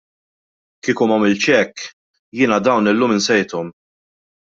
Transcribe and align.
Kieku 0.87 1.07
m'għamiltx 1.11 1.51
hekk, 1.55 1.83
jiena 2.39 2.57
dawn 2.69 2.93
illum 2.95 3.15
insejthom. 3.17 3.71